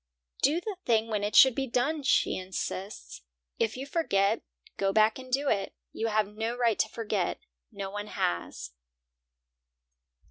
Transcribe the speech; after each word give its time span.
"Do 0.41 0.59
the 0.59 0.77
thing 0.83 1.09
when 1.09 1.23
it 1.23 1.35
should 1.35 1.53
be 1.53 1.67
done," 1.67 2.01
she 2.01 2.35
insists. 2.35 3.21
"If 3.59 3.77
you 3.77 3.85
forget, 3.85 4.41
go 4.75 4.91
back 4.91 5.19
and 5.19 5.31
do 5.31 5.47
it. 5.47 5.75
You 5.93 6.07
have 6.07 6.25
no 6.27 6.57
right 6.57 6.79
to 6.79 6.89
forget; 6.89 7.37
no 7.71 7.91
one 7.91 8.07
has." 8.07 8.71